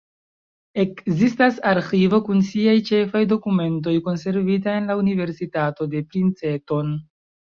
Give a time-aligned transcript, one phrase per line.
[0.83, 6.91] Ekzistas arĥivo kun siaj ĉefaj dokumentoj konservita en la Universitato de Princeton.